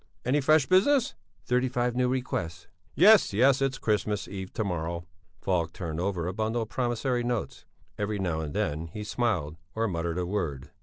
[0.25, 1.13] Any fresh business?"
[1.45, 2.65] "Thirty five new requests."
[2.95, 5.05] "Yes, yes, it's Christmas Eve to morrow."
[5.41, 7.65] Falk turned over a bundle of promissory notes;
[7.99, 10.71] every now and then he smiled, or muttered a word.